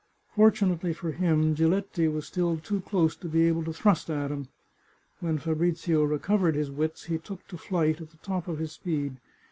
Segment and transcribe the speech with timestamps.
[0.35, 4.47] Fortunately for him, Giletti was still too close to be able to thrust at him.
[5.19, 9.17] When Fabrizio recovered his wits he took to flight at the top of his speed.